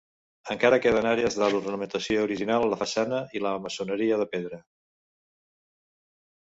[0.53, 4.63] Encara queden àrees de l'ornamentació original a la façana i la maçoneria de pedra.